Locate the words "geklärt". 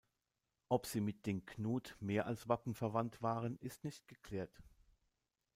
4.07-4.63